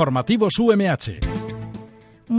Informativos 0.00 0.58
UMH. 0.58 1.29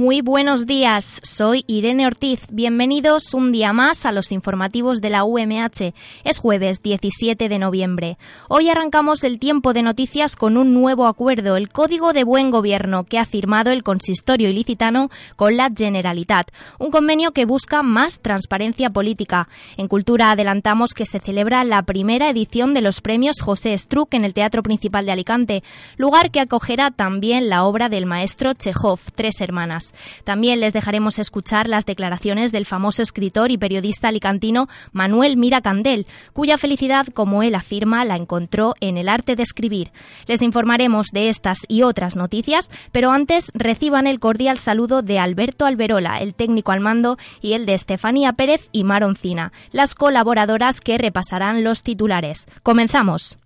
Muy 0.01 0.21
buenos 0.21 0.65
días, 0.65 1.21
soy 1.23 1.63
Irene 1.67 2.07
Ortiz. 2.07 2.47
Bienvenidos 2.49 3.35
un 3.35 3.51
día 3.51 3.71
más 3.71 4.07
a 4.07 4.11
los 4.11 4.31
informativos 4.31 4.99
de 4.99 5.11
la 5.11 5.23
UMH. 5.23 5.93
Es 6.23 6.39
jueves 6.39 6.81
17 6.81 7.47
de 7.47 7.59
noviembre. 7.59 8.17
Hoy 8.49 8.71
arrancamos 8.71 9.23
el 9.23 9.37
tiempo 9.37 9.73
de 9.73 9.83
noticias 9.83 10.35
con 10.35 10.57
un 10.57 10.73
nuevo 10.73 11.05
acuerdo, 11.05 11.55
el 11.55 11.69
Código 11.69 12.13
de 12.13 12.23
Buen 12.23 12.49
Gobierno, 12.49 13.03
que 13.03 13.19
ha 13.19 13.25
firmado 13.25 13.69
el 13.69 13.83
consistorio 13.83 14.49
ilicitano 14.49 15.11
con 15.35 15.55
la 15.55 15.69
Generalitat, 15.69 16.47
un 16.79 16.89
convenio 16.89 17.31
que 17.31 17.45
busca 17.45 17.83
más 17.83 18.21
transparencia 18.21 18.89
política. 18.89 19.49
En 19.77 19.87
Cultura 19.87 20.31
adelantamos 20.31 20.95
que 20.95 21.05
se 21.05 21.19
celebra 21.19 21.63
la 21.63 21.83
primera 21.83 22.27
edición 22.27 22.73
de 22.73 22.81
los 22.81 23.01
premios 23.01 23.39
José 23.39 23.77
Struck 23.77 24.15
en 24.15 24.25
el 24.25 24.33
Teatro 24.33 24.63
Principal 24.63 25.05
de 25.05 25.11
Alicante, 25.11 25.63
lugar 25.97 26.31
que 26.31 26.39
acogerá 26.39 26.89
también 26.89 27.49
la 27.49 27.65
obra 27.65 27.87
del 27.87 28.07
maestro 28.07 28.55
Chekhov, 28.55 28.99
Tres 29.13 29.41
Hermanas. 29.41 29.90
También 30.23 30.59
les 30.59 30.73
dejaremos 30.73 31.19
escuchar 31.19 31.67
las 31.67 31.85
declaraciones 31.85 32.51
del 32.51 32.65
famoso 32.65 33.01
escritor 33.01 33.51
y 33.51 33.57
periodista 33.57 34.07
alicantino 34.07 34.67
Manuel 34.91 35.37
Mira 35.37 35.61
Candel, 35.61 36.05
cuya 36.33 36.57
felicidad, 36.57 37.07
como 37.07 37.43
él 37.43 37.55
afirma, 37.55 38.05
la 38.05 38.15
encontró 38.15 38.73
en 38.79 38.97
el 38.97 39.09
arte 39.09 39.35
de 39.35 39.43
escribir. 39.43 39.91
Les 40.27 40.41
informaremos 40.41 41.07
de 41.11 41.29
estas 41.29 41.65
y 41.67 41.83
otras 41.83 42.15
noticias, 42.15 42.71
pero 42.91 43.11
antes 43.11 43.51
reciban 43.53 44.07
el 44.07 44.19
cordial 44.19 44.57
saludo 44.57 45.01
de 45.01 45.19
Alberto 45.19 45.65
Alberola, 45.65 46.19
el 46.19 46.33
técnico 46.33 46.71
al 46.71 46.79
mando, 46.79 47.17
y 47.41 47.53
el 47.53 47.65
de 47.65 47.73
Estefanía 47.73 48.33
Pérez 48.33 48.69
y 48.71 48.83
Maroncina, 48.83 49.51
las 49.71 49.95
colaboradoras 49.95 50.81
que 50.81 50.97
repasarán 50.97 51.63
los 51.63 51.83
titulares. 51.83 52.47
Comenzamos. 52.63 53.37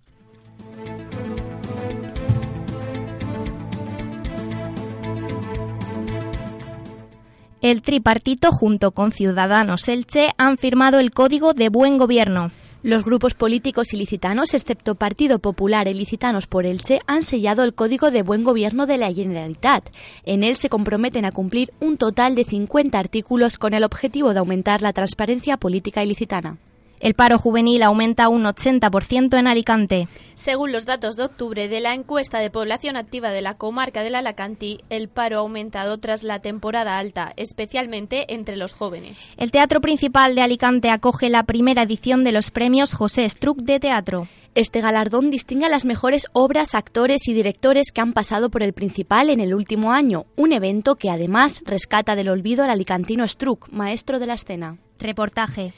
El 7.66 7.82
tripartito 7.82 8.52
junto 8.52 8.92
con 8.92 9.10
Ciudadanos 9.10 9.88
Elche 9.88 10.28
han 10.38 10.56
firmado 10.56 11.00
el 11.00 11.10
Código 11.10 11.52
de 11.52 11.68
Buen 11.68 11.98
Gobierno. 11.98 12.52
Los 12.84 13.02
grupos 13.02 13.34
políticos 13.34 13.92
ilicitanos, 13.92 14.54
excepto 14.54 14.94
Partido 14.94 15.40
Popular 15.40 15.88
Ilicitanos 15.88 16.46
por 16.46 16.64
Elche, 16.64 17.00
han 17.08 17.22
sellado 17.22 17.64
el 17.64 17.74
Código 17.74 18.12
de 18.12 18.22
Buen 18.22 18.44
Gobierno 18.44 18.86
de 18.86 18.98
la 18.98 19.12
Generalitat. 19.12 19.90
En 20.24 20.44
él 20.44 20.54
se 20.54 20.68
comprometen 20.68 21.24
a 21.24 21.32
cumplir 21.32 21.72
un 21.80 21.96
total 21.96 22.36
de 22.36 22.44
50 22.44 22.96
artículos 22.96 23.58
con 23.58 23.74
el 23.74 23.82
objetivo 23.82 24.32
de 24.32 24.38
aumentar 24.38 24.80
la 24.80 24.92
transparencia 24.92 25.56
política 25.56 26.04
ilicitana. 26.04 26.58
El 26.98 27.14
paro 27.14 27.38
juvenil 27.38 27.82
aumenta 27.82 28.28
un 28.28 28.44
80% 28.44 29.38
en 29.38 29.46
Alicante. 29.46 30.08
Según 30.34 30.72
los 30.72 30.86
datos 30.86 31.16
de 31.16 31.24
octubre 31.24 31.68
de 31.68 31.80
la 31.80 31.94
encuesta 31.94 32.38
de 32.38 32.50
población 32.50 32.96
activa 32.96 33.30
de 33.30 33.42
la 33.42 33.54
comarca 33.54 34.02
del 34.02 34.14
Alacantí, 34.14 34.78
el 34.88 35.08
paro 35.08 35.36
ha 35.36 35.40
aumentado 35.40 35.98
tras 35.98 36.22
la 36.22 36.40
temporada 36.40 36.98
alta, 36.98 37.32
especialmente 37.36 38.32
entre 38.32 38.56
los 38.56 38.72
jóvenes. 38.74 39.34
El 39.36 39.50
Teatro 39.50 39.80
Principal 39.80 40.34
de 40.34 40.42
Alicante 40.42 40.90
acoge 40.90 41.28
la 41.28 41.42
primera 41.42 41.82
edición 41.82 42.24
de 42.24 42.32
los 42.32 42.50
premios 42.50 42.94
José 42.94 43.28
Struck 43.28 43.58
de 43.58 43.80
Teatro. 43.80 44.28
Este 44.54 44.80
galardón 44.80 45.30
distingue 45.30 45.66
a 45.66 45.68
las 45.68 45.84
mejores 45.84 46.28
obras, 46.32 46.74
actores 46.74 47.28
y 47.28 47.34
directores 47.34 47.92
que 47.92 48.00
han 48.00 48.14
pasado 48.14 48.48
por 48.48 48.62
el 48.62 48.72
Principal 48.72 49.28
en 49.28 49.40
el 49.40 49.54
último 49.54 49.92
año, 49.92 50.24
un 50.34 50.54
evento 50.54 50.96
que 50.96 51.10
además 51.10 51.60
rescata 51.66 52.16
del 52.16 52.30
olvido 52.30 52.64
al 52.64 52.70
alicantino 52.70 53.28
Struck, 53.28 53.68
maestro 53.70 54.18
de 54.18 54.26
la 54.26 54.34
escena. 54.34 54.78
Reportaje. 54.98 55.74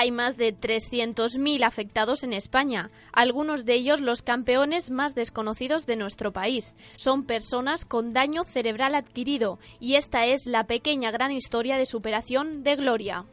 Hay 0.00 0.12
más 0.12 0.36
de 0.36 0.56
300.000 0.56 1.64
afectados 1.64 2.22
en 2.22 2.32
España, 2.32 2.92
algunos 3.12 3.64
de 3.64 3.74
ellos 3.74 4.00
los 4.00 4.22
campeones 4.22 4.92
más 4.92 5.16
desconocidos 5.16 5.86
de 5.86 5.96
nuestro 5.96 6.32
país. 6.32 6.76
Son 6.94 7.24
personas 7.24 7.84
con 7.84 8.12
daño 8.12 8.44
cerebral 8.44 8.94
adquirido 8.94 9.58
y 9.80 9.96
esta 9.96 10.24
es 10.26 10.46
la 10.46 10.68
pequeña 10.68 11.10
gran 11.10 11.32
historia 11.32 11.76
de 11.76 11.84
superación 11.84 12.62
de 12.62 12.76
Gloria. 12.76 13.24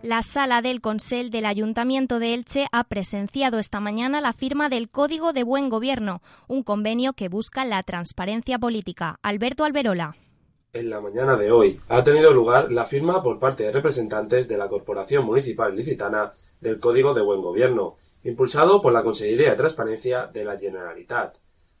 La 0.00 0.22
sala 0.22 0.62
del 0.62 0.80
Consell 0.80 1.28
del 1.28 1.44
Ayuntamiento 1.44 2.18
de 2.18 2.32
Elche 2.32 2.66
ha 2.72 2.84
presenciado 2.84 3.58
esta 3.58 3.78
mañana 3.78 4.22
la 4.22 4.32
firma 4.32 4.70
del 4.70 4.88
Código 4.88 5.34
de 5.34 5.42
Buen 5.42 5.68
Gobierno, 5.68 6.22
un 6.48 6.62
convenio 6.62 7.12
que 7.12 7.28
busca 7.28 7.66
la 7.66 7.82
transparencia 7.82 8.58
política. 8.58 9.18
Alberto 9.22 9.66
Alberola. 9.66 10.16
En 10.74 10.90
la 10.90 11.00
mañana 11.00 11.36
de 11.36 11.52
hoy 11.52 11.78
ha 11.88 12.02
tenido 12.02 12.32
lugar 12.32 12.72
la 12.72 12.84
firma 12.84 13.22
por 13.22 13.38
parte 13.38 13.62
de 13.62 13.70
representantes 13.70 14.48
de 14.48 14.56
la 14.56 14.66
Corporación 14.66 15.24
Municipal 15.24 15.76
Licitana 15.76 16.32
del 16.60 16.80
Código 16.80 17.14
de 17.14 17.22
Buen 17.22 17.42
Gobierno, 17.42 17.94
impulsado 18.24 18.82
por 18.82 18.92
la 18.92 19.04
Consejería 19.04 19.50
de 19.50 19.56
Transparencia 19.56 20.26
de 20.26 20.44
la 20.44 20.58
Generalitat. 20.58 21.36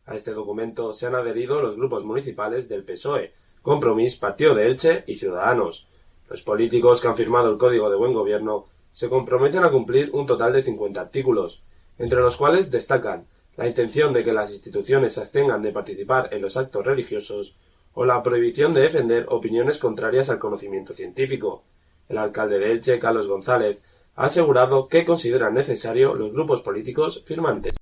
A 0.06 0.14
este 0.14 0.30
documento 0.30 0.94
se 0.94 1.08
han 1.08 1.16
adherido 1.16 1.60
los 1.60 1.74
grupos 1.74 2.04
municipales 2.04 2.68
del 2.68 2.84
PSOE, 2.84 3.32
Compromís, 3.62 4.14
Partido 4.14 4.54
de 4.54 4.66
Elche 4.66 5.02
y 5.08 5.16
Ciudadanos. 5.16 5.88
Los 6.30 6.44
políticos 6.44 7.00
que 7.00 7.08
han 7.08 7.16
firmado 7.16 7.50
el 7.50 7.58
Código 7.58 7.90
de 7.90 7.96
Buen 7.96 8.12
Gobierno 8.12 8.66
se 8.92 9.08
comprometen 9.08 9.64
a 9.64 9.72
cumplir 9.72 10.10
un 10.12 10.24
total 10.24 10.52
de 10.52 10.62
50 10.62 11.00
artículos, 11.00 11.64
entre 11.98 12.20
los 12.20 12.36
cuales 12.36 12.70
destacan 12.70 13.26
la 13.56 13.66
intención 13.66 14.12
de 14.12 14.22
que 14.22 14.32
las 14.32 14.52
instituciones 14.52 15.14
se 15.14 15.20
abstengan 15.20 15.62
de 15.62 15.72
participar 15.72 16.28
en 16.32 16.42
los 16.42 16.56
actos 16.56 16.86
religiosos 16.86 17.56
o 17.94 18.04
la 18.04 18.22
prohibición 18.22 18.74
de 18.74 18.82
defender 18.82 19.26
opiniones 19.28 19.78
contrarias 19.78 20.30
al 20.30 20.38
conocimiento 20.38 20.94
científico. 20.94 21.62
El 22.08 22.18
alcalde 22.18 22.58
de 22.58 22.72
Elche, 22.72 22.98
Carlos 22.98 23.28
González, 23.28 23.78
ha 24.16 24.26
asegurado 24.26 24.88
que 24.88 25.04
consideran 25.04 25.54
necesario 25.54 26.14
los 26.14 26.32
grupos 26.32 26.62
políticos 26.62 27.22
firmantes. 27.26 27.74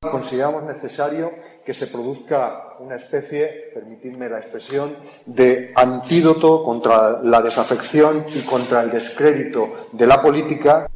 Consideramos 0.00 0.62
necesario 0.64 1.32
que 1.64 1.72
se 1.72 1.86
produzca 1.86 2.76
una 2.78 2.96
especie, 2.96 3.70
permitidme 3.74 4.28
la 4.28 4.38
expresión, 4.38 4.94
de 5.24 5.72
antídoto 5.74 6.62
contra 6.62 7.22
la 7.22 7.40
desafección 7.40 8.26
y 8.34 8.40
contra 8.42 8.82
el 8.82 8.90
descrédito 8.90 9.88
de 9.92 10.06
la 10.06 10.22
política. 10.22 10.88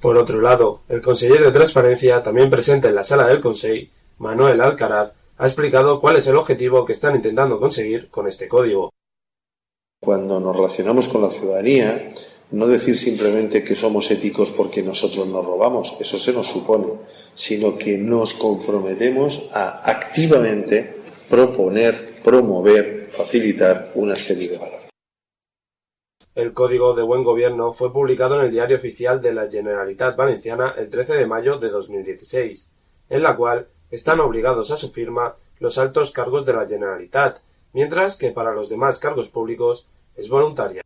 Por 0.00 0.16
otro 0.16 0.40
lado, 0.40 0.80
el 0.88 1.00
consejero 1.00 1.46
de 1.46 1.52
Transparencia, 1.52 2.22
también 2.22 2.50
presente 2.50 2.88
en 2.88 2.96
la 2.96 3.04
sala 3.04 3.26
del 3.26 3.40
Consejo, 3.40 3.88
Manuel 4.18 4.60
Alcaraz, 4.60 5.12
ha 5.36 5.46
explicado 5.46 6.00
cuál 6.00 6.16
es 6.16 6.26
el 6.26 6.36
objetivo 6.36 6.84
que 6.84 6.92
están 6.92 7.16
intentando 7.16 7.58
conseguir 7.58 8.08
con 8.08 8.26
este 8.26 8.48
código. 8.48 8.90
Cuando 10.00 10.38
nos 10.38 10.54
relacionamos 10.54 11.08
con 11.08 11.22
la 11.22 11.30
ciudadanía, 11.30 12.10
no 12.50 12.66
decir 12.66 12.96
simplemente 12.96 13.64
que 13.64 13.74
somos 13.74 14.10
éticos 14.10 14.50
porque 14.50 14.82
nosotros 14.82 15.26
nos 15.26 15.44
robamos, 15.44 15.96
eso 15.98 16.18
se 16.18 16.32
nos 16.32 16.46
supone, 16.46 16.92
sino 17.34 17.76
que 17.76 17.96
nos 17.98 18.34
comprometemos 18.34 19.48
a 19.52 19.90
activamente 19.90 20.96
proponer, 21.28 22.20
promover, 22.22 23.10
facilitar 23.10 23.92
una 23.94 24.14
serie 24.14 24.50
de 24.50 24.58
valores. 24.58 24.90
El 26.34 26.52
Código 26.52 26.94
de 26.94 27.02
Buen 27.02 27.22
Gobierno 27.22 27.72
fue 27.72 27.92
publicado 27.92 28.38
en 28.38 28.46
el 28.46 28.50
Diario 28.50 28.76
Oficial 28.76 29.22
de 29.22 29.32
la 29.32 29.48
Generalitat 29.48 30.16
Valenciana 30.16 30.74
el 30.76 30.90
13 30.90 31.14
de 31.14 31.26
mayo 31.26 31.58
de 31.58 31.70
2016, 31.70 32.68
en 33.08 33.22
la 33.22 33.36
cual 33.36 33.68
están 33.94 34.20
obligados 34.20 34.70
a 34.70 34.76
su 34.76 34.90
firma 34.90 35.36
los 35.60 35.78
altos 35.78 36.10
cargos 36.10 36.44
de 36.44 36.52
la 36.52 36.66
Generalitat, 36.66 37.38
mientras 37.72 38.16
que 38.16 38.30
para 38.30 38.52
los 38.52 38.68
demás 38.68 38.98
cargos 38.98 39.28
públicos 39.28 39.86
es 40.16 40.28
voluntaria. 40.28 40.82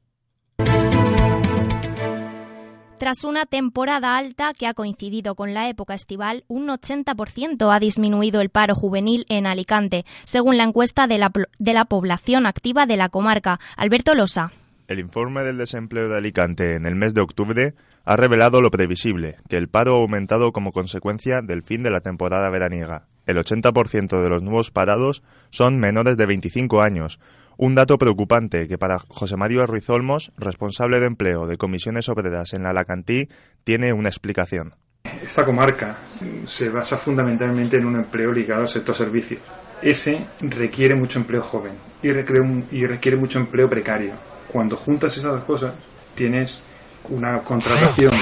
Tras 2.99 3.23
una 3.23 3.47
temporada 3.47 4.17
alta 4.17 4.53
que 4.55 4.67
ha 4.67 4.75
coincidido 4.75 5.37
con 5.37 5.55
la 5.55 5.69
época 5.69 5.95
estival, 5.95 6.45
un 6.49 6.67
80% 6.67 7.73
ha 7.73 7.79
disminuido 7.79 8.41
el 8.41 8.51
paro 8.51 8.75
juvenil 8.75 9.25
en 9.29 9.47
Alicante, 9.47 10.05
según 10.25 10.57
la 10.57 10.65
encuesta 10.65 11.07
de 11.07 11.19
la, 11.19 11.85
población 11.85 12.45
activa 12.45 12.87
de 12.87 12.97
la 12.97 13.09
comarca. 13.09 13.61
Alberto 13.77 14.15
Losa. 14.15 14.51
El 14.89 15.01
informe 15.01 15.43
del 15.43 15.59
desempleo 15.59 16.09
de 16.09 16.17
Alicante 16.17 16.75
en 16.75 16.87
el 16.87 16.95
mes 16.95 17.13
de 17.13 17.21
octubre 17.21 17.75
ha 18.07 18.17
revelado 18.17 18.63
lo 18.63 18.71
previsible, 18.71 19.37
que 19.47 19.59
el 19.59 19.69
paro 19.69 19.95
ha 19.95 20.01
aumentado 20.01 20.51
como 20.51 20.73
consecuencia 20.73 21.43
del 21.43 21.63
fin 21.63 21.83
de 21.83 21.91
la 21.91 22.01
temporada 22.01 22.49
veraniega. 22.49 23.07
el 23.27 23.37
80% 23.37 24.23
de 24.23 24.29
los 24.31 24.43
nuevos 24.43 24.71
parados 24.71 25.23
son 25.51 25.79
menores 25.79 26.17
de 26.17 26.25
25 26.25 26.81
años, 26.81 27.21
un 27.59 27.75
dato 27.75 27.99
preocupante 27.99 28.67
que 28.67 28.79
para 28.79 28.99
José 28.99 29.37
Mario 29.37 29.67
Ruiz 29.67 29.91
Olmos, 29.91 30.33
responsable 30.39 31.01
de 31.01 31.07
empleo 31.07 31.47
de 31.47 31.59
comisiones 31.59 32.09
obreras 32.09 32.55
en 32.55 32.63
la 32.63 32.71
Alacantí, 32.71 33.29
tiene 33.65 33.93
una 33.93 34.09
explicación. 34.09 34.75
Esta 35.23 35.45
comarca 35.45 35.99
se 36.47 36.71
basa 36.71 36.97
fundamentalmente 36.97 37.77
en 37.77 37.85
un 37.85 37.97
empleo 37.97 38.33
ligado 38.33 38.63
al 38.63 38.69
sector 38.69 38.95
servicios. 38.95 39.43
Ese 39.83 40.25
requiere 40.41 40.95
mucho 40.95 41.19
empleo 41.19 41.43
joven 41.43 41.73
y 42.03 42.11
requiere, 42.11 42.65
y 42.71 42.87
requiere 42.87 43.19
mucho 43.19 43.39
empleo 43.39 43.69
precario. 43.69 44.38
Cuando 44.53 44.77
juntas 44.77 45.17
esas 45.17 45.33
dos 45.33 45.45
cosas, 45.45 45.75
tienes 46.15 46.63
una 47.09 47.41
contratación 47.41 48.13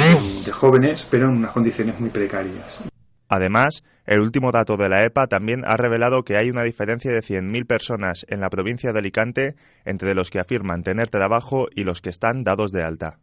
de 0.44 0.52
jóvenes, 0.52 1.06
pero 1.10 1.28
en 1.28 1.38
unas 1.38 1.52
condiciones 1.52 1.98
muy 1.98 2.10
precarias. 2.10 2.84
Además, 3.28 3.82
el 4.04 4.20
último 4.20 4.52
dato 4.52 4.76
de 4.76 4.88
la 4.88 5.04
EPA 5.04 5.26
también 5.26 5.64
ha 5.64 5.76
revelado 5.76 6.22
que 6.22 6.36
hay 6.36 6.48
una 6.48 6.62
diferencia 6.62 7.10
de 7.10 7.20
100.000 7.20 7.66
personas 7.66 8.24
en 8.28 8.40
la 8.40 8.50
provincia 8.50 8.92
de 8.92 8.98
Alicante 9.00 9.54
entre 9.84 10.14
los 10.14 10.30
que 10.30 10.38
afirman 10.38 10.84
tener 10.84 11.10
trabajo 11.10 11.66
y 11.74 11.82
los 11.82 12.00
que 12.00 12.10
están 12.10 12.44
dados 12.44 12.70
de 12.70 12.84
alta. 12.84 13.18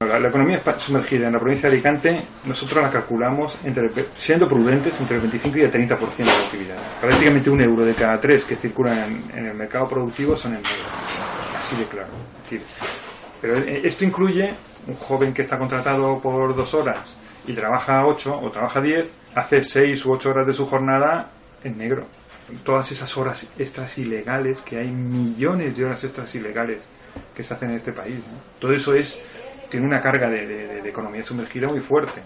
La, 0.00 0.18
economía 0.28 0.60
sumergida 0.76 1.26
en 1.26 1.32
la 1.32 1.38
provincia 1.38 1.70
de 1.70 1.76
Alicante, 1.76 2.20
nosotros 2.44 2.82
la 2.82 2.90
calculamos, 2.90 3.58
entre, 3.64 3.90
siendo 4.16 4.46
prudentes, 4.46 5.00
entre 5.00 5.16
el 5.16 5.22
25 5.22 5.56
y 5.56 5.60
el 5.62 5.72
30% 5.72 6.16
de 6.16 6.24
la 6.24 6.32
actividad. 6.32 6.76
Prácticamente 7.00 7.48
un 7.48 7.62
euro 7.62 7.82
de 7.82 7.94
cada 7.94 8.20
tres 8.20 8.44
que 8.44 8.56
circulan 8.56 9.22
en, 9.34 9.46
el 9.46 9.54
mercado 9.54 9.88
productivo 9.88 10.36
son 10.36 10.52
en 10.52 10.58
negro. 10.58 10.95
Así 11.66 11.84
claro. 11.90 12.08
pero 13.40 13.56
esto 13.56 14.04
incluye 14.04 14.54
un 14.86 14.94
joven 14.94 15.34
que 15.34 15.42
está 15.42 15.58
contratado 15.58 16.20
por 16.20 16.54
dos 16.54 16.74
horas 16.74 17.16
y 17.44 17.54
trabaja 17.54 18.06
ocho 18.06 18.38
o 18.38 18.50
trabaja 18.52 18.80
diez, 18.80 19.16
hace 19.34 19.62
seis 19.62 20.06
u 20.06 20.12
ocho 20.12 20.30
horas 20.30 20.46
de 20.46 20.52
su 20.52 20.64
jornada 20.66 21.28
en 21.64 21.76
negro. 21.76 22.06
Todas 22.62 22.92
esas 22.92 23.16
horas 23.16 23.48
extras 23.58 23.98
ilegales, 23.98 24.62
que 24.62 24.78
hay 24.78 24.88
millones 24.88 25.76
de 25.76 25.84
horas 25.86 26.04
extras 26.04 26.32
ilegales 26.36 26.84
que 27.34 27.42
se 27.42 27.54
hacen 27.54 27.70
en 27.70 27.76
este 27.76 27.92
país. 27.92 28.20
Todo 28.60 28.72
eso 28.72 28.94
es 28.94 29.20
tiene 29.68 29.86
una 29.86 30.00
carga 30.00 30.30
de, 30.30 30.88
economía 30.88 31.24
sumergida 31.24 31.66
muy 31.66 31.80
fuerte. 31.80 32.22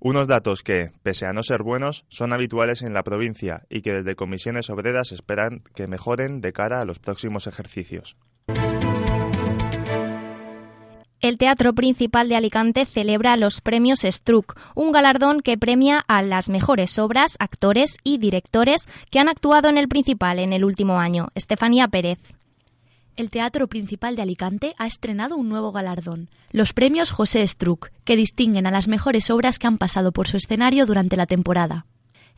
Unos 0.00 0.26
datos 0.26 0.64
que, 0.64 0.90
pese 1.04 1.26
a 1.26 1.32
no 1.32 1.44
ser 1.44 1.62
buenos, 1.62 2.04
son 2.08 2.32
habituales 2.32 2.82
en 2.82 2.94
la 2.94 3.04
provincia 3.04 3.62
y 3.68 3.82
que 3.82 3.92
desde 3.92 4.16
comisiones 4.16 4.70
obreras 4.70 5.12
esperan 5.12 5.62
que 5.76 5.86
mejoren 5.86 6.40
de 6.40 6.52
cara 6.52 6.80
a 6.80 6.84
los 6.84 6.98
próximos 6.98 7.46
ejercicios. 7.46 8.16
El 11.20 11.36
Teatro 11.36 11.74
Principal 11.74 12.28
de 12.28 12.36
Alicante 12.36 12.84
celebra 12.84 13.36
los 13.36 13.60
premios 13.60 14.00
Struck, 14.00 14.58
un 14.74 14.90
galardón 14.90 15.40
que 15.40 15.58
premia 15.58 16.02
a 16.08 16.22
las 16.22 16.48
mejores 16.48 16.98
obras, 16.98 17.36
actores 17.38 17.98
y 18.02 18.18
directores 18.18 18.88
que 19.10 19.18
han 19.18 19.28
actuado 19.28 19.68
en 19.68 19.76
el 19.76 19.88
Principal 19.88 20.38
en 20.38 20.52
el 20.52 20.64
último 20.64 20.98
año. 20.98 21.28
Estefanía 21.34 21.88
Pérez 21.88 22.18
el 23.20 23.28
Teatro 23.28 23.68
Principal 23.68 24.16
de 24.16 24.22
Alicante 24.22 24.74
ha 24.78 24.86
estrenado 24.86 25.36
un 25.36 25.50
nuevo 25.50 25.72
galardón, 25.72 26.30
los 26.52 26.72
premios 26.72 27.10
José 27.10 27.46
Struck, 27.46 27.90
que 28.04 28.16
distinguen 28.16 28.66
a 28.66 28.70
las 28.70 28.88
mejores 28.88 29.28
obras 29.28 29.58
que 29.58 29.66
han 29.66 29.76
pasado 29.76 30.10
por 30.10 30.26
su 30.26 30.38
escenario 30.38 30.86
durante 30.86 31.18
la 31.18 31.26
temporada. 31.26 31.84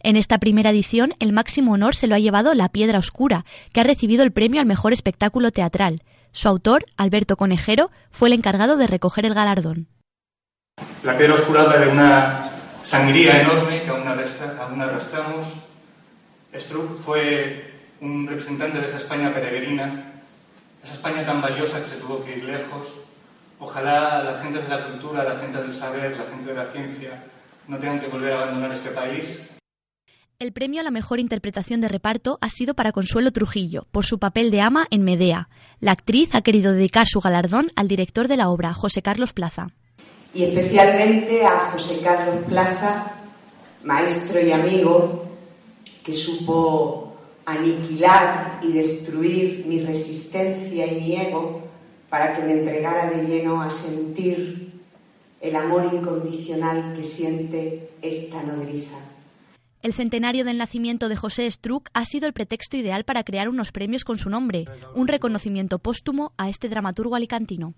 En 0.01 0.17
esta 0.17 0.39
primera 0.39 0.71
edición, 0.71 1.15
el 1.21 1.33
máximo 1.33 1.75
honor 1.75 1.95
se 1.95 2.09
lo 2.09 2.17
ha 2.17 2.19
llevado 2.19 2.53
La 2.55 2.69
Piedra 2.69 2.99
Oscura, 2.99 3.45
que 3.73 3.81
ha 3.81 3.85
recibido 3.85 4.25
el 4.25 4.33
premio 4.33 4.61
al 4.61 4.67
mejor 4.67 4.93
espectáculo 4.93 5.53
teatral. 5.53 6.03
Su 6.33 6.49
autor, 6.49 6.87
Alberto 6.97 7.37
Conejero, 7.37 7.91
fue 8.11 8.29
el 8.29 8.35
encargado 8.35 8.77
de 8.77 8.87
recoger 8.87 9.27
el 9.27 9.35
galardón. 9.35 9.87
La 11.05 11.17
Piedra 11.17 11.35
Oscura 11.35 11.63
habla 11.63 11.79
de 11.79 11.89
una 11.89 12.51
sangría 12.83 13.43
enorme 13.43 13.83
que 13.83 13.91
aún, 13.91 14.09
arrastramos. 14.83 15.47
Struck 16.55 16.97
fue 16.97 17.73
un 18.01 18.27
representante 18.27 18.81
de 18.81 18.89
esa 18.89 18.99
España 18.99 19.33
peregrina 19.33 20.13
esa 20.83 20.95
España 20.95 21.25
tan 21.25 21.41
valiosa 21.41 21.83
que 21.83 21.91
se 21.91 21.97
tuvo 21.97 22.25
que 22.25 22.39
ir 22.39 22.45
lejos. 22.45 22.89
Ojalá 23.61 24.23
la 24.25 24.43
gente 24.43 24.61
de 24.61 24.69
la 24.69 24.87
cultura, 24.87 25.23
la 25.23 25.39
gente 25.39 25.63
del 25.63 25.73
saber, 25.73 26.17
la 26.17 26.25
gente 26.25 26.53
de 26.53 26.57
la 26.57 26.67
ciencia 26.67 27.23
no 27.69 27.79
tengan 27.79 28.01
que 28.01 28.09
volver 28.09 28.33
a 28.33 28.43
abandonar 28.43 28.73
este 28.73 28.91
país. 28.91 29.52
El 30.43 30.53
premio 30.53 30.81
a 30.81 30.83
la 30.83 30.91
mejor 30.91 31.21
interpretación 31.21 31.81
de 31.81 31.87
reparto 31.87 32.39
ha 32.41 32.51
sido 32.51 32.75
para 32.75 32.91
Consuelo 32.91 33.31
Trujillo, 33.31 33.87
por 33.93 34.05
su 34.05 34.19
papel 34.19 34.51
de 34.51 34.61
ama 34.61 34.89
en 34.91 35.05
Medea. 35.05 35.49
La 35.79 35.93
actriz 35.93 36.31
ha 36.35 36.43
querido 36.43 36.73
dedicar 36.73 37.07
su 37.07 37.21
galardón 37.21 37.71
al 37.77 37.87
director 37.87 38.27
de 38.27 38.37
la 38.37 38.51
obra, 38.51 38.75
José 38.75 39.03
Carlos 39.03 39.35
Plaza. 39.35 39.69
Y 40.35 40.43
especialmente 40.43 41.47
a 41.47 41.71
José 41.71 42.01
Carlos 42.03 42.45
Plaza, 42.49 43.13
maestro 43.85 44.41
y 44.45 44.51
amigo, 44.51 45.27
que 46.03 46.13
supo 46.13 47.15
aniquilar 47.47 48.59
y 48.65 48.73
destruir 48.73 49.65
mi 49.69 49.79
resistencia 49.83 50.93
y 50.93 51.01
mi 51.01 51.15
ego 51.21 51.63
para 52.09 52.35
que 52.35 52.43
me 52.43 52.55
entregara 52.55 53.09
de 53.11 53.29
lleno 53.29 53.63
a 53.63 53.71
sentir 53.71 54.73
el 55.41 55.55
amor 55.55 55.89
incondicional 55.95 56.95
que 56.97 57.05
siente 57.05 57.91
esta 58.03 58.43
nodriza. 58.43 59.12
El 59.83 59.93
centenario 59.93 60.45
del 60.45 60.59
nacimiento 60.59 61.09
de 61.09 61.17
José 61.17 61.51
Struck 61.51 61.91
ha 61.93 62.05
sido 62.05 62.29
el 62.29 62.33
pretexto 62.33 62.77
ideal 62.77 63.05
para 63.05 63.25
crear 63.25 63.49
unos 63.49 63.73
premios 63.73 64.05
con 64.05 64.17
su 64.17 64.31
nombre, 64.31 64.65
un 64.95 65.09
reconocimiento 65.09 65.81
póstumo 65.81 66.33
a 66.39 66.49
este 66.49 66.69
dramaturgo 66.69 67.17
alicantino. 67.17 67.75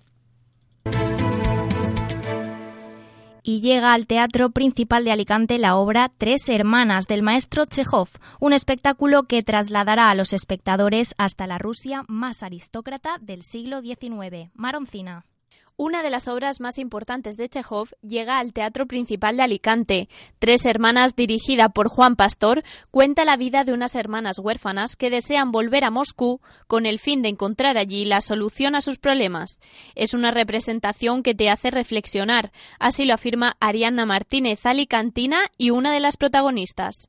y 3.46 3.60
llega 3.60 3.92
al 3.92 4.06
Teatro 4.06 4.50
Principal 4.50 5.04
de 5.04 5.12
Alicante 5.12 5.58
la 5.58 5.76
obra 5.76 6.10
Tres 6.16 6.48
Hermanas 6.48 7.06
del 7.06 7.22
maestro 7.22 7.66
Chekhov, 7.66 8.08
un 8.40 8.54
espectáculo 8.54 9.24
que 9.24 9.42
trasladará 9.42 10.08
a 10.08 10.14
los 10.14 10.32
espectadores 10.32 11.14
hasta 11.18 11.46
la 11.46 11.58
Rusia 11.58 12.04
más 12.08 12.42
aristócrata 12.42 13.18
del 13.20 13.42
siglo 13.42 13.82
XIX. 13.82 14.50
Maroncina. 14.54 15.26
Una 15.76 16.04
de 16.04 16.10
las 16.10 16.28
obras 16.28 16.60
más 16.60 16.78
importantes 16.78 17.36
de 17.36 17.48
Chekhov 17.48 17.88
llega 18.00 18.38
al 18.38 18.52
Teatro 18.52 18.86
Principal 18.86 19.36
de 19.36 19.42
Alicante. 19.42 20.08
Tres 20.38 20.66
Hermanas, 20.66 21.16
dirigida 21.16 21.68
por 21.68 21.88
Juan 21.88 22.14
Pastor, 22.14 22.62
cuenta 22.92 23.24
la 23.24 23.36
vida 23.36 23.64
de 23.64 23.72
unas 23.72 23.96
hermanas 23.96 24.38
huérfanas 24.38 24.94
que 24.94 25.10
desean 25.10 25.50
volver 25.50 25.82
a 25.82 25.90
Moscú 25.90 26.40
con 26.68 26.86
el 26.86 27.00
fin 27.00 27.22
de 27.22 27.30
encontrar 27.30 27.76
allí 27.76 28.04
la 28.04 28.20
solución 28.20 28.76
a 28.76 28.82
sus 28.82 28.98
problemas. 28.98 29.58
Es 29.96 30.14
una 30.14 30.30
representación 30.30 31.24
que 31.24 31.34
te 31.34 31.50
hace 31.50 31.72
reflexionar, 31.72 32.52
así 32.78 33.04
lo 33.04 33.14
afirma 33.14 33.56
Arianna 33.58 34.06
Martínez 34.06 34.64
Alicantina 34.66 35.50
y 35.58 35.70
una 35.70 35.92
de 35.92 35.98
las 35.98 36.16
protagonistas. 36.16 37.08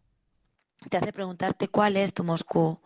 Te 0.89 0.97
hace 0.97 1.13
preguntarte 1.13 1.68
cuál 1.68 1.97
es 1.97 2.15
tu 2.15 2.23
Moscú 2.23 2.80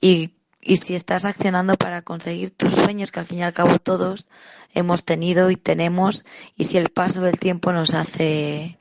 y 0.00 0.37
y 0.60 0.76
si 0.76 0.94
estás 0.94 1.24
accionando 1.24 1.76
para 1.76 2.02
conseguir 2.02 2.50
tus 2.50 2.74
sueños, 2.74 3.12
que 3.12 3.20
al 3.20 3.26
fin 3.26 3.38
y 3.38 3.42
al 3.42 3.52
cabo 3.52 3.78
todos 3.78 4.26
hemos 4.74 5.04
tenido 5.04 5.50
y 5.50 5.56
tenemos, 5.56 6.24
y 6.56 6.64
si 6.64 6.76
el 6.76 6.88
paso 6.90 7.22
del 7.22 7.38
tiempo 7.38 7.72
nos 7.72 7.94
hace 7.94 8.78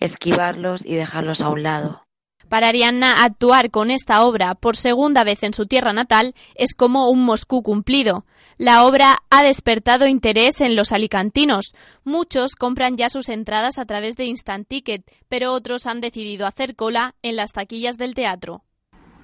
esquivarlos 0.00 0.84
y 0.84 0.94
dejarlos 0.94 1.40
a 1.40 1.48
un 1.48 1.62
lado. 1.62 2.08
Para 2.48 2.68
Arianna, 2.68 3.24
actuar 3.24 3.70
con 3.70 3.90
esta 3.90 4.24
obra 4.24 4.54
por 4.54 4.76
segunda 4.76 5.22
vez 5.22 5.42
en 5.42 5.52
su 5.52 5.66
tierra 5.66 5.92
natal 5.92 6.34
es 6.54 6.74
como 6.74 7.10
un 7.10 7.24
Moscú 7.26 7.62
cumplido. 7.62 8.24
La 8.56 8.86
obra 8.86 9.18
ha 9.28 9.42
despertado 9.42 10.06
interés 10.06 10.62
en 10.62 10.74
los 10.74 10.92
alicantinos. 10.92 11.74
Muchos 12.04 12.54
compran 12.54 12.96
ya 12.96 13.10
sus 13.10 13.28
entradas 13.28 13.78
a 13.78 13.84
través 13.84 14.16
de 14.16 14.24
Instant 14.24 14.66
Ticket, 14.66 15.02
pero 15.28 15.52
otros 15.52 15.86
han 15.86 16.00
decidido 16.00 16.46
hacer 16.46 16.74
cola 16.74 17.14
en 17.22 17.36
las 17.36 17.52
taquillas 17.52 17.98
del 17.98 18.14
teatro. 18.14 18.64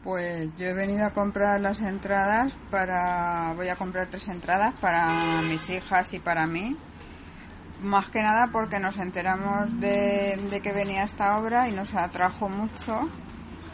Pues 0.05 0.51
yo 0.59 0.67
he 0.67 0.75
venido 0.75 1.07
a 1.07 1.15
comprar 1.15 1.59
las 1.63 1.81
entradas 1.81 2.55
para. 2.71 3.55
Voy 3.55 3.69
a 3.69 3.77
comprar 3.77 4.09
tres 4.11 4.29
entradas 4.29 4.75
para 4.79 5.41
mis 5.41 5.71
hijas 5.71 6.13
y 6.13 6.19
para 6.19 6.47
mí. 6.47 6.77
Más 7.81 8.11
que 8.11 8.21
nada 8.21 8.51
porque 8.53 8.79
nos 8.79 8.99
enteramos 8.99 9.81
de, 9.81 10.61
que 10.63 10.73
venía 10.73 11.05
esta 11.05 11.39
obra 11.39 11.71
y 11.71 11.73
nos 11.73 11.95
atrajo 11.95 12.51
mucho. 12.51 13.09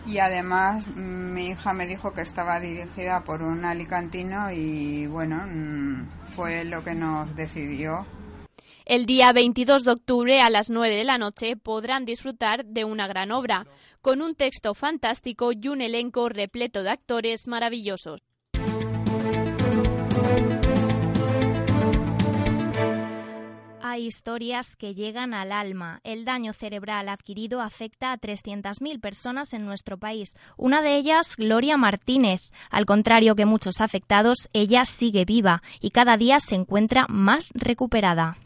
Y 0.06 0.18
además 0.18 0.86
mi 0.96 1.48
hija 1.48 1.74
me 1.74 1.88
dijo 1.88 2.12
que 2.12 2.22
estaba 2.22 2.60
dirigida 2.60 3.24
por 3.24 3.42
un 3.42 3.64
alicantino 3.64 4.52
y 4.52 5.08
bueno, 5.08 5.44
mm, 5.46 6.30
fue 6.36 6.64
lo 6.64 6.84
que 6.84 6.94
nos 6.94 7.34
decidió 7.34 8.06
el 8.90 9.06
día 9.06 9.32
22 9.32 9.84
de 9.84 9.92
octubre 9.92 10.40
a 10.40 10.50
las 10.50 10.68
9 10.68 10.92
de 10.96 11.04
la 11.04 11.16
noche 11.16 11.54
podrán 11.56 12.04
disfrutar 12.04 12.64
de 12.64 12.84
una 12.84 13.06
gran 13.06 13.30
obra, 13.30 13.68
con 14.00 14.20
un 14.20 14.34
texto 14.34 14.74
fantástico 14.74 15.52
y 15.52 15.68
un 15.68 15.80
elenco 15.80 16.28
repleto 16.28 16.82
de 16.82 16.90
actores 16.90 17.46
maravillosos. 17.46 18.20
Hay 23.80 24.06
historias 24.06 24.74
que 24.74 24.94
llegan 24.94 25.34
al 25.34 25.52
alma. 25.52 26.00
El 26.02 26.24
daño 26.24 26.52
cerebral 26.52 27.08
adquirido 27.08 27.60
afecta 27.60 28.10
a 28.10 28.18
300.000 28.18 29.00
personas 29.00 29.52
en 29.52 29.66
nuestro 29.66 29.98
país. 29.98 30.34
Una 30.56 30.82
de 30.82 30.96
ellas, 30.96 31.36
Gloria 31.36 31.76
Martínez. 31.76 32.50
Al 32.70 32.86
contrario 32.86 33.36
que 33.36 33.46
muchos 33.46 33.80
afectados, 33.80 34.48
ella 34.52 34.84
sigue 34.84 35.24
viva 35.24 35.62
y 35.80 35.90
cada 35.90 36.16
día 36.16 36.40
se 36.40 36.56
encuentra 36.56 37.06
más 37.08 37.52
recuperada. 37.54 38.36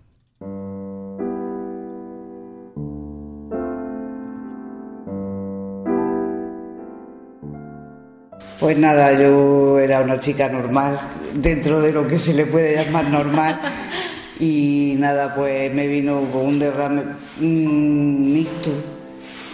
Pues 8.65 8.79
nada, 8.79 9.13
yo 9.13 9.79
era 9.79 10.01
una 10.01 10.19
chica 10.19 10.49
normal, 10.49 10.99
dentro 11.35 11.83
de 11.83 11.93
lo 11.93 12.09
que 12.09 12.19
se 12.19 12.33
le 12.33 12.47
puede 12.47 12.77
llamar 12.77 13.11
normal. 13.11 13.61
Y 14.41 14.95
nada, 14.99 15.35
pues 15.35 15.71
me 15.75 15.87
vino 15.87 16.23
con 16.33 16.47
un 16.47 16.59
derrame 16.59 17.03
mixto. 17.41 18.71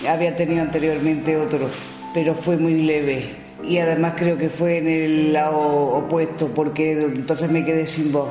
Había 0.09 0.37
tenido 0.37 0.63
anteriormente 0.63 1.37
otro, 1.37 1.69
pero 2.15 2.37
fue 2.37 2.57
muy 2.57 2.83
leve. 2.83 3.31
Y 3.65 3.79
además 3.79 4.15
creo 4.17 4.39
que 4.39 4.49
fue 4.49 4.79
en 4.79 4.87
el 4.87 5.33
lado 5.33 5.59
opuesto, 5.59 6.49
porque 6.55 6.93
entonces 6.93 7.51
me 7.51 7.65
quedé 7.65 7.87
sin 7.87 8.13
voz. 8.13 8.29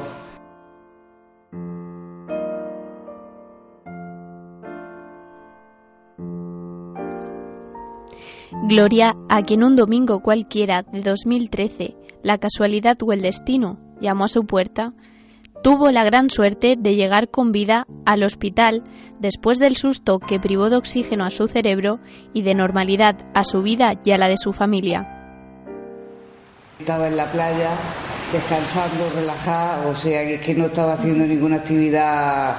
Gloria 8.70 9.16
a 9.30 9.42
quien 9.42 9.64
un 9.64 9.76
domingo 9.76 10.20
cualquiera 10.20 10.84
de 10.84 11.02
2013, 11.02 11.96
la 12.22 12.38
casualidad 12.38 13.02
o 13.02 13.12
el 13.14 13.24
destino 13.24 13.80
llamó 14.00 14.26
a 14.26 14.28
su 14.28 14.46
puerta, 14.46 14.94
tuvo 15.64 15.90
la 15.90 16.04
gran 16.04 16.30
suerte 16.30 16.76
de 16.78 16.94
llegar 16.94 17.32
con 17.32 17.52
vida 17.52 17.88
al 18.06 18.22
hospital 18.22 18.84
después 19.20 19.58
del 19.58 19.76
susto 19.76 20.20
que 20.20 20.40
privó 20.40 20.70
de 20.70 20.76
oxígeno 20.76 21.26
a 21.26 21.32
su 21.32 21.48
cerebro 21.48 22.00
y 22.32 22.44
de 22.44 22.54
normalidad 22.54 23.18
a 23.34 23.44
su 23.44 23.64
vida 23.64 24.00
y 24.04 24.12
a 24.12 24.20
la 24.20 24.30
de 24.30 24.38
su 24.38 24.54
familia. 24.54 25.42
Estaba 26.80 27.08
en 27.08 27.18
la 27.18 27.26
playa 27.32 27.72
descansando, 28.32 29.10
relajada, 29.16 29.88
o 29.88 29.96
sea 29.96 30.24
que 30.28 30.40
que 30.42 30.54
no 30.54 30.66
estaba 30.66 30.94
haciendo 30.94 31.26
ninguna 31.26 31.56
actividad 31.56 32.56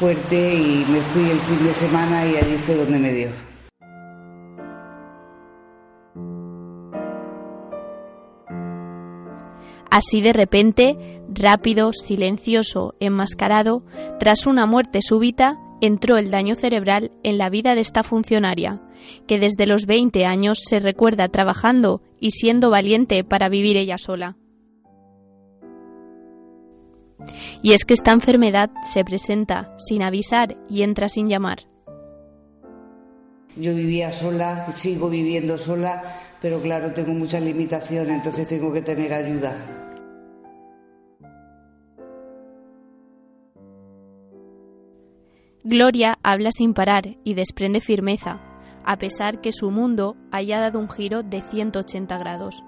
fuerte 0.00 0.52
y 0.52 0.84
me 0.88 1.00
fui 1.00 1.30
el 1.30 1.38
fin 1.38 1.64
de 1.64 1.72
semana 1.72 2.26
y 2.26 2.38
allí 2.38 2.56
fue 2.66 2.74
donde 2.74 2.98
me 2.98 3.12
dio. 3.12 3.53
Así 9.94 10.20
de 10.20 10.32
repente, 10.32 10.96
rápido, 11.32 11.92
silencioso, 11.92 12.96
enmascarado, 12.98 13.84
tras 14.18 14.44
una 14.48 14.66
muerte 14.66 14.98
súbita, 15.00 15.56
entró 15.80 16.16
el 16.16 16.32
daño 16.32 16.56
cerebral 16.56 17.12
en 17.22 17.38
la 17.38 17.48
vida 17.48 17.76
de 17.76 17.82
esta 17.82 18.02
funcionaria, 18.02 18.82
que 19.28 19.38
desde 19.38 19.68
los 19.68 19.86
20 19.86 20.26
años 20.26 20.58
se 20.68 20.80
recuerda 20.80 21.28
trabajando 21.28 22.02
y 22.18 22.32
siendo 22.32 22.70
valiente 22.70 23.22
para 23.22 23.48
vivir 23.48 23.76
ella 23.76 23.96
sola. 23.96 24.36
Y 27.62 27.74
es 27.74 27.84
que 27.84 27.94
esta 27.94 28.10
enfermedad 28.10 28.70
se 28.92 29.04
presenta 29.04 29.76
sin 29.78 30.02
avisar 30.02 30.56
y 30.68 30.82
entra 30.82 31.08
sin 31.08 31.28
llamar. 31.28 31.68
Yo 33.54 33.72
vivía 33.72 34.10
sola, 34.10 34.66
sigo 34.74 35.08
viviendo 35.08 35.56
sola, 35.56 36.18
pero 36.42 36.60
claro, 36.60 36.92
tengo 36.92 37.12
muchas 37.12 37.44
limitaciones, 37.44 38.12
entonces 38.12 38.48
tengo 38.48 38.72
que 38.72 38.82
tener 38.82 39.14
ayuda. 39.14 39.83
Gloria 45.66 46.18
habla 46.22 46.50
sin 46.52 46.74
parar 46.74 47.16
y 47.24 47.32
desprende 47.32 47.80
firmeza, 47.80 48.38
a 48.84 48.98
pesar 48.98 49.40
que 49.40 49.50
su 49.50 49.70
mundo 49.70 50.14
haya 50.30 50.60
dado 50.60 50.78
un 50.78 50.90
giro 50.90 51.22
de 51.22 51.40
180 51.40 52.18
grados. 52.18 52.62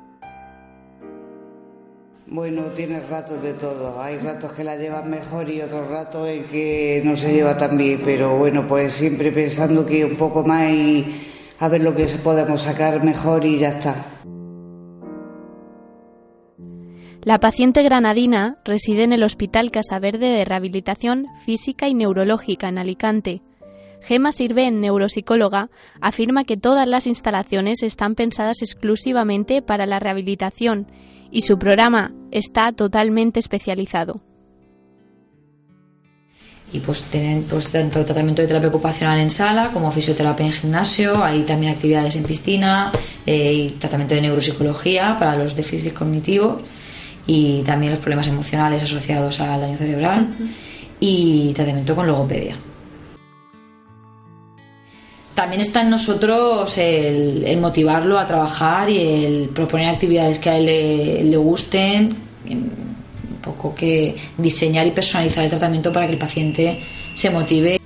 Bueno, 2.27 2.63
tiene 2.75 3.01
ratos 3.01 3.43
de 3.43 3.53
todo. 3.53 4.01
Hay 4.01 4.17
ratos 4.17 4.51
que 4.53 4.65
la 4.65 4.77
llevan 4.77 5.11
mejor 5.11 5.47
y 5.51 5.61
otros 5.61 5.87
ratos 5.91 6.27
en 6.27 6.45
que 6.45 7.03
no 7.05 7.17
se 7.17 7.35
lleva 7.35 7.59
tan 7.59 7.77
bien. 7.77 8.01
Pero 8.03 8.39
bueno, 8.39 8.67
pues 8.67 8.95
siempre 8.95 9.31
pensando 9.31 9.85
que 9.85 10.03
un 10.03 10.17
poco 10.17 10.43
más 10.43 10.73
y 10.73 11.21
a 11.59 11.69
ver 11.69 11.83
lo 11.83 11.95
que 11.95 12.07
podemos 12.25 12.63
sacar 12.63 13.05
mejor 13.05 13.45
y 13.45 13.59
ya 13.59 13.69
está. 13.69 14.07
La 17.27 17.41
paciente 17.41 17.83
granadina 17.83 18.57
reside 18.65 19.03
en 19.03 19.13
el 19.13 19.25
Hospital 19.25 19.73
Casa 19.73 19.99
Verde 19.99 20.29
de 20.29 20.45
Rehabilitación 20.45 21.27
Física 21.45 21.89
y 21.89 21.95
Neurológica 21.95 22.69
en 22.69 22.79
Alicante. 22.79 23.43
Gema 24.01 24.31
Sirven, 24.31 24.81
neuropsicóloga, 24.81 25.69
afirma 26.01 26.45
que 26.45 26.57
todas 26.57 26.87
las 26.87 27.09
instalaciones 27.09 27.83
están 27.83 28.15
pensadas 28.15 28.63
exclusivamente 28.63 29.61
para 29.61 29.87
la 29.87 29.99
rehabilitación 29.99 30.87
y 31.33 31.41
su 31.41 31.59
programa 31.59 32.15
está 32.31 32.71
totalmente 32.71 33.41
especializado. 33.41 34.23
Y 36.73 36.79
pues 36.79 37.03
tienen 37.03 37.43
pues, 37.51 37.67
tanto 37.67 38.05
tratamiento 38.05 38.43
de 38.43 38.47
terapia 38.47 38.69
ocupacional 38.69 39.19
en 39.19 39.31
sala 39.31 39.73
como 39.73 39.91
fisioterapia 39.91 40.47
en 40.47 40.53
gimnasio, 40.53 41.25
hay 41.25 41.43
también 41.43 41.73
actividades 41.73 42.15
en 42.15 42.23
piscina 42.23 42.93
eh, 43.27 43.53
y 43.53 43.71
tratamiento 43.71 44.15
de 44.15 44.21
neuropsicología 44.21 45.17
para 45.19 45.37
los 45.37 45.57
déficits 45.57 45.93
cognitivos 45.93 46.63
y 47.27 47.63
también 47.63 47.93
los 47.93 48.01
problemas 48.01 48.29
emocionales 48.29 48.83
asociados 48.83 49.41
al 49.41 49.61
daño 49.61 49.77
cerebral 49.77 50.29
y 51.01 51.53
tratamiento 51.53 51.95
con 51.95 52.07
logopedia. 52.07 52.57
También 55.35 55.61
está 55.61 55.83
en 55.83 55.91
nosotros 55.91 56.79
el, 56.79 57.59
motivarlo 57.61 58.19
a 58.19 58.27
trabajar 58.27 58.89
y 58.89 58.99
el 58.99 59.49
proponer 59.51 59.89
actividades 59.89 60.39
que 60.39 60.49
a 60.49 60.57
él 60.57 60.65
le, 60.65 61.25
le 61.25 61.37
gusten, 61.37 62.17
un 62.49 63.39
poco 63.43 63.75
que 63.75 64.17
diseñar 64.39 64.87
y 64.87 64.93
personalizar 64.93 65.45
el 65.45 65.51
tratamiento 65.51 65.93
para 65.93 66.07
que 66.07 66.13
el 66.13 66.19
paciente 66.19 66.81
se 67.13 67.29
motive. 67.29 67.79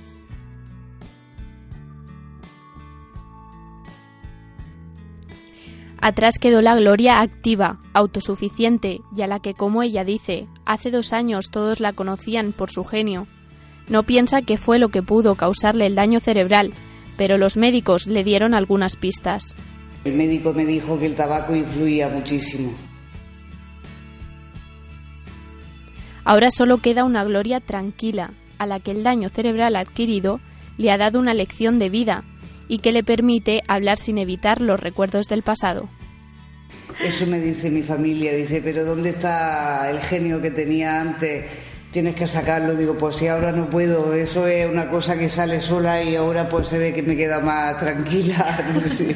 Atrás 6.03 6.39
quedó 6.39 6.63
la 6.63 6.75
Gloria 6.75 7.19
activa, 7.19 7.77
autosuficiente 7.93 9.01
y 9.15 9.21
a 9.21 9.27
la 9.27 9.39
que, 9.39 9.53
como 9.53 9.83
ella 9.83 10.03
dice, 10.03 10.47
hace 10.65 10.89
dos 10.89 11.13
años 11.13 11.51
todos 11.51 11.79
la 11.79 11.93
conocían 11.93 12.53
por 12.53 12.71
su 12.71 12.83
genio. 12.83 13.27
No 13.87 14.01
piensa 14.01 14.41
que 14.41 14.57
fue 14.57 14.79
lo 14.79 14.89
que 14.89 15.03
pudo 15.03 15.35
causarle 15.35 15.85
el 15.85 15.93
daño 15.93 16.19
cerebral, 16.19 16.73
pero 17.17 17.37
los 17.37 17.55
médicos 17.55 18.07
le 18.07 18.23
dieron 18.23 18.55
algunas 18.55 18.95
pistas. 18.95 19.53
El 20.03 20.15
médico 20.15 20.53
me 20.53 20.65
dijo 20.65 20.97
que 20.97 21.05
el 21.05 21.13
tabaco 21.13 21.55
influía 21.55 22.09
muchísimo. 22.09 22.73
Ahora 26.23 26.49
solo 26.49 26.79
queda 26.79 27.03
una 27.03 27.23
Gloria 27.23 27.59
tranquila, 27.59 28.33
a 28.57 28.65
la 28.65 28.79
que 28.79 28.89
el 28.89 29.03
daño 29.03 29.29
cerebral 29.29 29.75
adquirido 29.75 30.39
le 30.79 30.91
ha 30.91 30.97
dado 30.97 31.19
una 31.19 31.35
lección 31.35 31.77
de 31.77 31.91
vida 31.91 32.23
y 32.71 32.79
que 32.79 32.93
le 32.93 33.03
permite 33.03 33.61
hablar 33.67 33.97
sin 33.97 34.17
evitar 34.17 34.61
los 34.61 34.79
recuerdos 34.79 35.25
del 35.25 35.43
pasado. 35.43 35.89
Eso 37.03 37.27
me 37.27 37.37
dice 37.37 37.69
mi 37.69 37.81
familia, 37.81 38.33
dice, 38.33 38.61
pero 38.63 38.85
¿dónde 38.85 39.09
está 39.09 39.91
el 39.91 39.99
genio 39.99 40.41
que 40.41 40.51
tenía 40.51 41.01
antes? 41.01 41.47
Tienes 41.91 42.15
que 42.15 42.25
sacarlo. 42.27 42.73
Digo, 42.73 42.97
pues 42.97 43.17
si 43.17 43.27
ahora 43.27 43.51
no 43.51 43.69
puedo, 43.69 44.13
eso 44.13 44.47
es 44.47 44.71
una 44.71 44.89
cosa 44.89 45.17
que 45.17 45.27
sale 45.27 45.59
sola 45.59 46.01
y 46.01 46.15
ahora 46.15 46.47
pues 46.47 46.69
se 46.69 46.77
ve 46.77 46.93
que 46.93 47.03
me 47.03 47.17
queda 47.17 47.41
más 47.41 47.75
tranquila. 47.77 48.63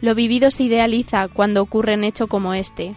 Lo 0.00 0.14
vivido 0.14 0.52
se 0.52 0.62
idealiza 0.62 1.26
cuando 1.26 1.62
ocurre 1.62 1.94
un 1.94 2.04
hecho 2.04 2.28
como 2.28 2.54
este. 2.54 2.94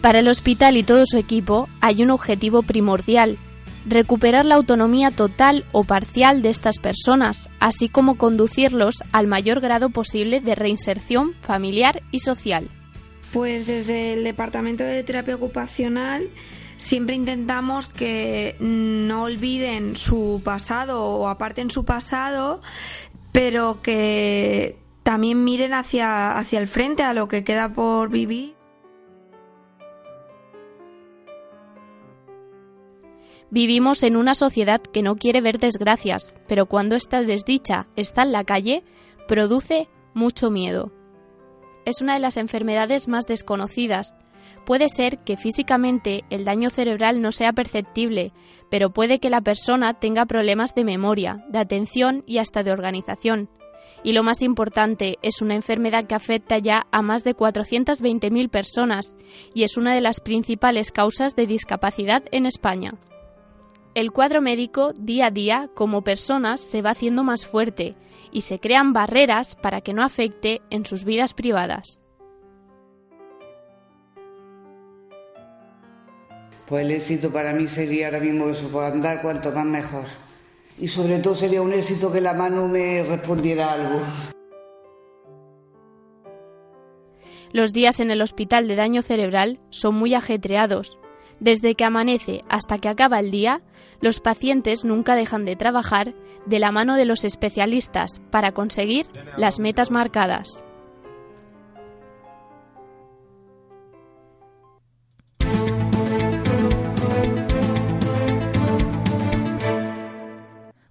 Para 0.00 0.18
el 0.18 0.26
hospital 0.26 0.76
y 0.76 0.82
todo 0.82 1.04
su 1.06 1.16
equipo 1.16 1.68
hay 1.80 2.02
un 2.02 2.10
objetivo 2.10 2.62
primordial, 2.62 3.38
recuperar 3.86 4.44
la 4.44 4.56
autonomía 4.56 5.10
total 5.10 5.64
o 5.72 5.84
parcial 5.84 6.42
de 6.42 6.50
estas 6.50 6.78
personas, 6.78 7.48
así 7.60 7.88
como 7.88 8.16
conducirlos 8.16 9.02
al 9.12 9.26
mayor 9.26 9.60
grado 9.60 9.90
posible 9.90 10.40
de 10.40 10.54
reinserción 10.54 11.34
familiar 11.40 12.02
y 12.10 12.20
social. 12.20 12.70
Pues 13.32 13.66
desde 13.66 14.14
el 14.14 14.24
Departamento 14.24 14.84
de 14.84 15.02
Terapia 15.02 15.36
Ocupacional 15.36 16.28
siempre 16.76 17.14
intentamos 17.14 17.88
que 17.88 18.56
no 18.60 19.24
olviden 19.24 19.96
su 19.96 20.40
pasado 20.42 21.04
o 21.04 21.28
aparten 21.28 21.70
su 21.70 21.84
pasado, 21.84 22.62
pero 23.32 23.82
que 23.82 24.76
también 25.02 25.44
miren 25.44 25.74
hacia, 25.74 26.32
hacia 26.32 26.58
el 26.58 26.66
frente, 26.66 27.02
a 27.02 27.14
lo 27.14 27.28
que 27.28 27.44
queda 27.44 27.72
por 27.72 28.10
vivir. 28.10 28.57
Vivimos 33.50 34.02
en 34.02 34.16
una 34.16 34.34
sociedad 34.34 34.82
que 34.82 35.02
no 35.02 35.16
quiere 35.16 35.40
ver 35.40 35.58
desgracias, 35.58 36.34
pero 36.46 36.66
cuando 36.66 36.96
esta 36.96 37.22
desdicha 37.22 37.86
está 37.96 38.22
en 38.22 38.32
la 38.32 38.44
calle, 38.44 38.84
produce 39.26 39.88
mucho 40.12 40.50
miedo. 40.50 40.92
Es 41.86 42.02
una 42.02 42.14
de 42.14 42.20
las 42.20 42.36
enfermedades 42.36 43.08
más 43.08 43.24
desconocidas. 43.26 44.14
Puede 44.66 44.90
ser 44.90 45.18
que 45.20 45.38
físicamente 45.38 46.24
el 46.28 46.44
daño 46.44 46.68
cerebral 46.68 47.22
no 47.22 47.32
sea 47.32 47.54
perceptible, 47.54 48.34
pero 48.70 48.90
puede 48.90 49.18
que 49.18 49.30
la 49.30 49.40
persona 49.40 49.94
tenga 49.94 50.26
problemas 50.26 50.74
de 50.74 50.84
memoria, 50.84 51.42
de 51.48 51.58
atención 51.58 52.24
y 52.26 52.38
hasta 52.38 52.62
de 52.62 52.72
organización. 52.72 53.48
Y 54.04 54.12
lo 54.12 54.22
más 54.22 54.42
importante, 54.42 55.16
es 55.22 55.40
una 55.40 55.54
enfermedad 55.54 56.06
que 56.06 56.14
afecta 56.14 56.58
ya 56.58 56.86
a 56.92 57.00
más 57.00 57.24
de 57.24 57.34
420.000 57.34 58.50
personas 58.50 59.16
y 59.54 59.62
es 59.62 59.78
una 59.78 59.94
de 59.94 60.02
las 60.02 60.20
principales 60.20 60.92
causas 60.92 61.34
de 61.34 61.46
discapacidad 61.46 62.22
en 62.30 62.44
España. 62.44 62.98
El 63.94 64.12
cuadro 64.12 64.40
médico 64.40 64.92
día 64.92 65.26
a 65.26 65.30
día 65.30 65.70
como 65.74 66.02
personas 66.02 66.60
se 66.60 66.82
va 66.82 66.90
haciendo 66.90 67.24
más 67.24 67.46
fuerte 67.46 67.96
y 68.30 68.42
se 68.42 68.60
crean 68.60 68.92
barreras 68.92 69.56
para 69.56 69.80
que 69.80 69.92
no 69.92 70.04
afecte 70.04 70.60
en 70.70 70.84
sus 70.84 71.04
vidas 71.04 71.34
privadas. 71.34 72.00
Pues 76.66 76.84
el 76.84 76.90
éxito 76.92 77.32
para 77.32 77.54
mí 77.54 77.66
sería 77.66 78.06
ahora 78.06 78.20
mismo 78.20 78.46
que 78.46 78.54
se 78.54 78.66
pueda 78.66 78.88
andar 78.88 79.22
cuanto 79.22 79.50
más 79.52 79.64
mejor. 79.64 80.04
Y 80.76 80.86
sobre 80.86 81.18
todo 81.18 81.34
sería 81.34 81.62
un 81.62 81.72
éxito 81.72 82.12
que 82.12 82.20
la 82.20 82.34
mano 82.34 82.68
me 82.68 83.02
respondiera 83.02 83.72
algo. 83.72 84.00
Los 87.52 87.72
días 87.72 88.00
en 88.00 88.10
el 88.10 88.20
hospital 88.20 88.68
de 88.68 88.76
daño 88.76 89.00
cerebral 89.00 89.60
son 89.70 89.94
muy 89.94 90.12
ajetreados. 90.14 90.98
Desde 91.40 91.74
que 91.74 91.84
amanece 91.84 92.42
hasta 92.48 92.78
que 92.78 92.88
acaba 92.88 93.20
el 93.20 93.30
día, 93.30 93.62
los 94.00 94.20
pacientes 94.20 94.84
nunca 94.84 95.14
dejan 95.14 95.44
de 95.44 95.56
trabajar 95.56 96.14
de 96.46 96.58
la 96.58 96.72
mano 96.72 96.96
de 96.96 97.04
los 97.04 97.24
especialistas 97.24 98.20
para 98.30 98.52
conseguir 98.52 99.06
las 99.36 99.58
metas 99.58 99.90
marcadas. 99.90 100.64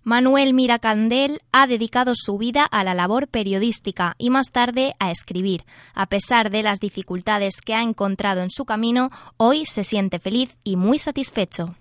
Manuel 0.08 0.54
Miracandel 0.54 1.42
ha 1.52 1.68
dedicado 1.68 2.14
su 2.16 2.38
vida 2.38 2.64
a 2.64 2.86
la 2.86 2.94
labor 2.94 3.28
periodística 3.28 4.16
y 4.18 4.30
más 4.30 4.54
tarde 4.54 4.94
a 5.00 5.12
escribir. 5.12 5.66
A 5.94 6.06
pesar 6.06 6.50
de 6.50 6.64
las 6.64 6.80
dificultades 6.80 7.60
que 7.60 7.74
ha 7.74 7.82
encontrado 7.82 8.40
en 8.40 8.50
su 8.50 8.64
camino, 8.64 9.10
hoy 9.36 9.66
se 9.66 9.84
siente 9.84 10.20
feliz 10.20 10.58
y 10.64 10.78
muy 10.78 10.98
satisfecho. 10.98 11.76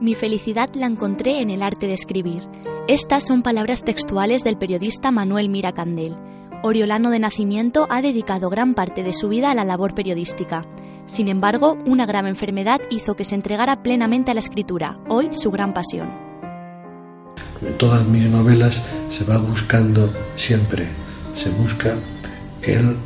Mi 0.00 0.14
felicidad 0.14 0.70
la 0.74 0.86
encontré 0.86 1.40
en 1.40 1.50
el 1.50 1.60
arte 1.60 1.88
de 1.88 1.94
escribir. 1.94 2.44
Estas 2.86 3.26
son 3.26 3.42
palabras 3.42 3.82
textuales 3.82 4.44
del 4.44 4.58
periodista 4.58 5.10
Manuel 5.10 5.48
Miracandel. 5.48 6.16
Oriolano 6.62 7.10
de 7.10 7.18
nacimiento 7.18 7.88
ha 7.90 8.00
dedicado 8.00 8.48
gran 8.48 8.74
parte 8.74 9.02
de 9.02 9.12
su 9.12 9.28
vida 9.28 9.50
a 9.50 9.56
la 9.56 9.64
labor 9.64 9.92
periodística. 9.92 10.64
Sin 11.10 11.26
embargo, 11.26 11.76
una 11.86 12.06
grave 12.06 12.28
enfermedad 12.28 12.80
hizo 12.88 13.16
que 13.16 13.24
se 13.24 13.34
entregara 13.34 13.82
plenamente 13.82 14.30
a 14.30 14.34
la 14.34 14.38
escritura, 14.38 14.96
hoy 15.08 15.30
su 15.32 15.50
gran 15.50 15.74
pasión. 15.74 16.08
En 17.60 17.76
todas 17.78 18.06
mis 18.06 18.30
novelas 18.30 18.80
se 19.10 19.24
va 19.24 19.38
buscando 19.38 20.14
siempre, 20.36 20.86
se 21.36 21.50
busca 21.50 21.96
el, 22.62 22.96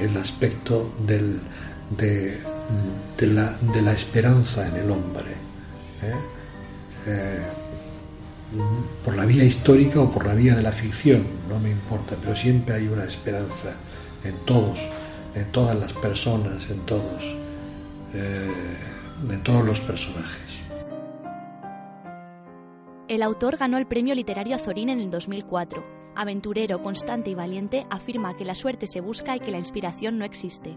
el, 0.00 0.16
aspecto 0.16 0.94
del, 1.06 1.40
de, 1.90 2.38
de, 3.18 3.26
la, 3.26 3.52
de, 3.74 3.82
la, 3.82 3.92
esperanza 3.92 4.66
en 4.66 4.76
el 4.76 4.90
hombre. 4.90 5.32
¿eh? 6.00 6.14
Eh, 7.06 7.40
por 9.04 9.14
la 9.14 9.26
vía 9.26 9.44
histórica 9.44 10.00
o 10.00 10.10
por 10.10 10.26
la 10.26 10.34
vía 10.34 10.54
de 10.54 10.62
la 10.62 10.72
ficción, 10.72 11.26
no 11.50 11.58
me 11.58 11.70
importa, 11.70 12.16
pero 12.18 12.34
siempre 12.34 12.76
hay 12.76 12.88
una 12.88 13.04
esperanza 13.04 13.74
en 14.24 14.36
todos 14.46 14.80
en 15.34 15.52
todas 15.52 15.78
las 15.78 15.92
personas, 15.92 16.68
en 16.70 16.80
todos, 16.86 17.22
eh, 18.14 18.50
en 19.28 19.42
todos 19.42 19.64
los 19.64 19.80
personajes. 19.80 20.60
El 23.08 23.22
autor 23.22 23.56
ganó 23.56 23.76
el 23.78 23.86
premio 23.86 24.14
literario 24.14 24.54
Azorín 24.54 24.88
en 24.88 25.00
el 25.00 25.10
2004. 25.10 25.84
Aventurero, 26.14 26.82
constante 26.82 27.30
y 27.30 27.34
valiente, 27.34 27.86
afirma 27.90 28.36
que 28.36 28.44
la 28.44 28.54
suerte 28.54 28.86
se 28.86 29.00
busca 29.00 29.36
y 29.36 29.40
que 29.40 29.50
la 29.50 29.58
inspiración 29.58 30.18
no 30.18 30.24
existe. 30.24 30.76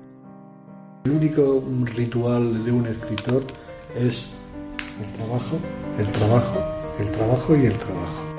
El 1.06 1.12
único 1.12 1.64
ritual 1.84 2.64
de 2.66 2.72
un 2.72 2.88
escritor 2.88 3.44
es 3.96 4.32
el 5.00 5.12
trabajo, 5.18 5.58
el 6.00 6.12
trabajo, 6.12 6.60
el 7.00 7.12
trabajo 7.12 7.56
y 7.56 7.66
el 7.66 7.78
trabajo. 7.78 8.33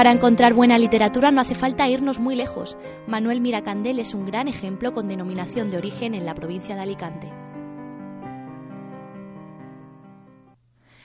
Para 0.00 0.12
encontrar 0.12 0.54
buena 0.54 0.78
literatura 0.78 1.30
no 1.30 1.42
hace 1.42 1.54
falta 1.54 1.86
irnos 1.86 2.20
muy 2.20 2.34
lejos. 2.34 2.78
Manuel 3.06 3.42
Miracandel 3.42 3.98
es 3.98 4.14
un 4.14 4.24
gran 4.24 4.48
ejemplo 4.48 4.94
con 4.94 5.08
denominación 5.08 5.70
de 5.70 5.76
origen 5.76 6.14
en 6.14 6.24
la 6.24 6.34
provincia 6.34 6.74
de 6.74 6.80
Alicante. 6.80 7.30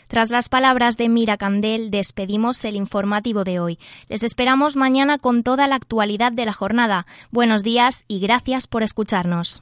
Tras 0.08 0.30
las 0.30 0.48
palabras 0.48 0.96
de 0.96 1.10
Miracandel, 1.10 1.92
despedimos 1.92 2.64
el 2.64 2.78
informativo 2.78 3.44
de 3.44 3.60
hoy. 3.60 3.80
Les 4.08 4.24
esperamos 4.24 4.78
mañana 4.78 5.18
con 5.18 5.44
toda 5.44 5.68
la 5.68 5.76
actualidad 5.76 6.32
de 6.32 6.46
la 6.46 6.54
jornada. 6.54 7.06
Buenos 7.32 7.64
días 7.64 8.06
y 8.08 8.22
gracias 8.22 8.66
por 8.66 8.82
escucharnos. 8.82 9.62